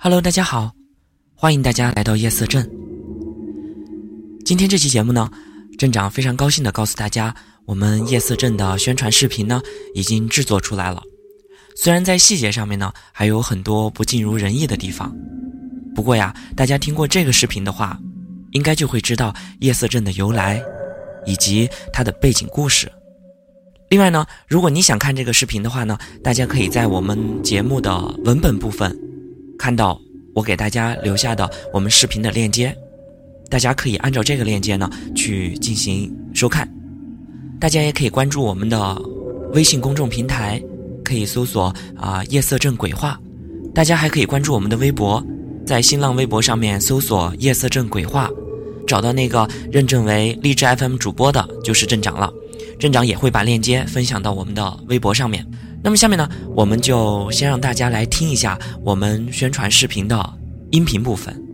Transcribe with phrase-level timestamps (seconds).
[0.00, 0.70] Hello，大家好，
[1.34, 2.70] 欢迎大家来到夜色镇。
[4.44, 5.28] 今天这期节目呢，
[5.76, 7.34] 镇长非常高兴的告诉大家，
[7.64, 9.60] 我们夜色镇的宣传视频呢
[9.96, 11.02] 已经制作出来了。
[11.74, 15.12] 虽然在细节上面呢还有很多不尽如人意的地方，
[15.96, 17.98] 不过呀，大家听过这个视频的话，
[18.52, 20.62] 应该就会知道夜色镇的由来
[21.26, 22.88] 以及它的背景故事。
[23.88, 28.96] 另外呢，如果你想看这个视频的话呢，大家可以在我们节目的文本部分。
[29.58, 30.00] 看到
[30.34, 32.74] 我给大家留下的我们视频的链接，
[33.50, 36.66] 大家可以按照这个链接呢去进行收看。
[37.60, 39.02] 大家也可以关注我们的
[39.52, 40.62] 微信公众平台，
[41.04, 43.20] 可以搜索啊夜色镇鬼话。
[43.74, 45.22] 大家还可以关注我们的微博，
[45.66, 48.30] 在新浪微博上面搜索夜色镇鬼话，
[48.86, 52.32] 找到那个认证为励志 FM 主播的就是镇长了。
[52.78, 55.44] 镇长也会把链接分享到我们的微博上面。
[55.88, 60.34] 那么下面呢，我们就先让大家来听一下我们宣传视频的
[60.70, 61.47] 音频部分。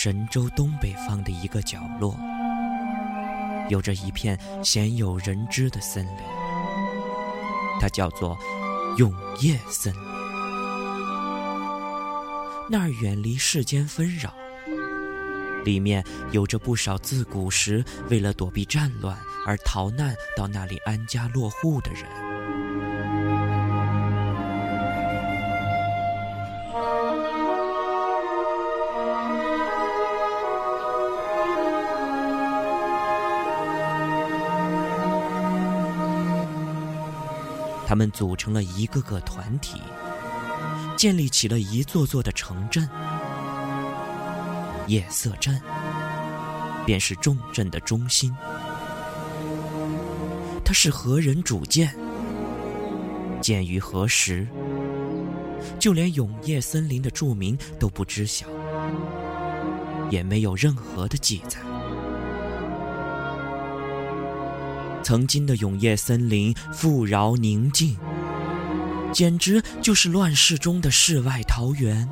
[0.00, 2.16] 神州东北方的一个角落，
[3.68, 6.22] 有着一片鲜有人知的森林，
[7.80, 8.38] 它叫做
[8.96, 10.00] 永夜森林。
[12.70, 14.32] 那儿远离世间纷扰，
[15.64, 22.27] 里面有着不少自古时为了躲避战乱而逃难到那里安家落户的人。
[37.88, 39.80] 他们组成了一个个团体，
[40.94, 42.86] 建立起了一座座的城镇。
[44.88, 45.58] 夜色镇
[46.84, 48.30] 便是重镇的中心。
[50.62, 51.96] 它是何人主建？
[53.40, 54.46] 建于何时？
[55.78, 58.46] 就连永夜森林的住民都不知晓，
[60.10, 61.58] 也没有任何的记载。
[65.08, 67.96] 曾经的永夜森林富饶宁静，
[69.10, 72.06] 简直就是乱世中的世外桃源。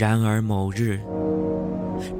[0.00, 0.98] 然而某日，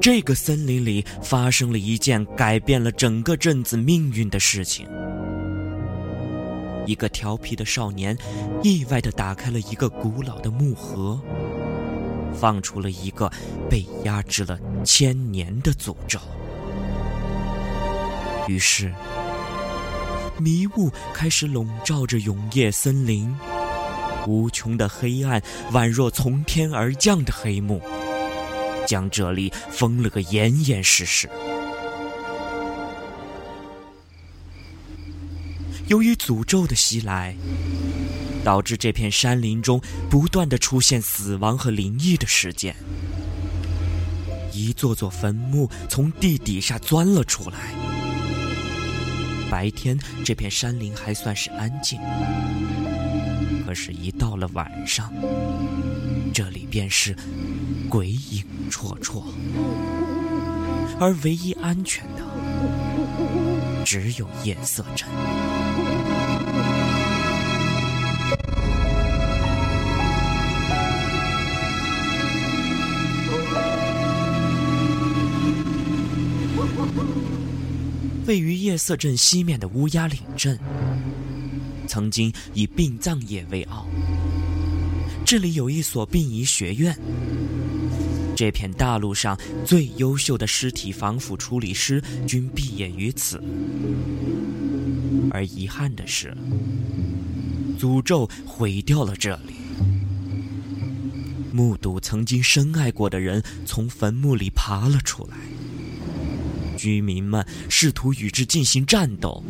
[0.02, 4.86] 这个森林里发生了一件改变了整个镇子命运的事情。
[6.84, 8.14] 一个调皮的少年
[8.62, 11.18] 意外地打开了一个古老的木盒，
[12.38, 13.32] 放出了一个
[13.70, 16.20] 被压制了千年的诅咒。
[18.46, 18.92] 于是，
[20.38, 23.34] 迷雾开始笼罩着永夜森林。
[24.26, 27.82] 无穷的黑暗，宛若从天而降的黑幕，
[28.86, 31.28] 将这里封了个严严实实。
[35.86, 37.34] 由于诅咒的袭来，
[38.44, 42.76] 导致这片山林中不断的出现死亡和灵异的事件，
[44.52, 47.58] 一座座坟墓从地底下钻了出来。
[49.50, 51.98] 白天，这片山林还算是安静。
[53.70, 55.12] 可是一到了晚上
[56.34, 57.14] 这里便是
[57.88, 59.22] 鬼影绰绰
[60.98, 62.24] 而唯一安全的
[63.84, 65.06] 只有夜色镇
[78.26, 80.58] 位于夜色镇西面的乌鸦岭镇
[81.90, 83.84] 曾经以殡葬业为傲。
[85.26, 86.96] 这里有一所殡仪学院，
[88.36, 93.42] 这片大陆上最优秀的尸体防腐处理师均毕业于此。
[95.32, 96.32] 而遗憾的是，
[97.76, 99.54] 诅咒毁掉了这里。
[101.52, 105.36] 目睹曾经深爱过的人从坟墓里爬了出来，
[106.76, 109.42] 居民们试图与之进行战斗，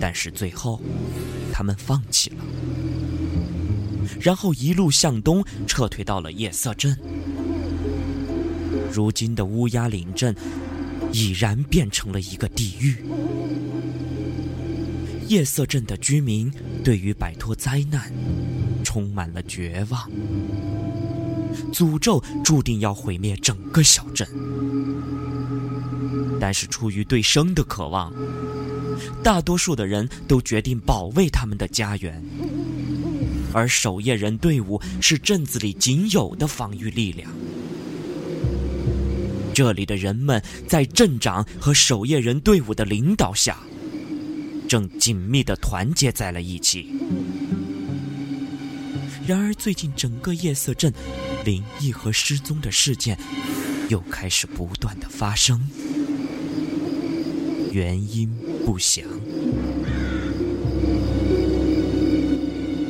[0.00, 0.80] 但是最后，
[1.52, 2.44] 他们放弃了，
[4.20, 6.96] 然后一路向东撤退到了夜色镇。
[8.92, 10.34] 如今的乌鸦岭镇
[11.12, 13.04] 已然变成了一个地狱。
[15.28, 16.52] 夜色镇的居民
[16.84, 18.12] 对于摆脱灾难。
[18.84, 20.10] 充满了绝望，
[21.72, 24.26] 诅咒注定要毁灭整个小镇。
[26.40, 28.12] 但是出于对生的渴望，
[29.22, 32.22] 大多数的人都决定保卫他们的家园。
[33.52, 37.30] 而守夜人队伍是镇子里仅有的防御力量。
[39.54, 43.56] 这里的人们在镇长和守夜人队伍的领导下，
[44.68, 46.92] 正紧密地团结在了一起。
[49.26, 50.92] 然而，最近整个夜色镇
[51.46, 53.16] 灵异和失踪的事件
[53.88, 55.60] 又开始不断的发生，
[57.70, 58.28] 原因
[58.64, 59.04] 不详。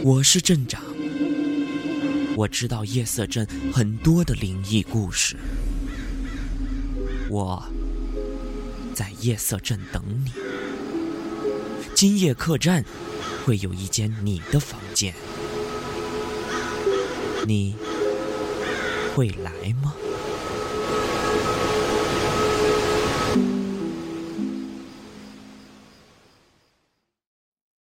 [0.03, 0.83] 我是镇长，
[2.35, 5.37] 我知道夜色镇很多的灵异故事，
[7.29, 7.63] 我
[8.95, 10.33] 在夜色镇等你。
[11.95, 12.83] 今夜客栈
[13.45, 15.15] 会有一间你的房间。
[17.47, 17.77] 你
[19.17, 19.95] 会来吗？